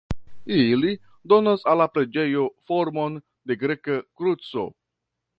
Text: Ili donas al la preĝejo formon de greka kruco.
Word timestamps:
Ili 0.59 0.93
donas 1.33 1.65
al 1.73 1.77
la 1.81 1.85
preĝejo 1.97 2.45
formon 2.71 3.19
de 3.51 3.57
greka 3.65 3.99
kruco. 4.23 4.65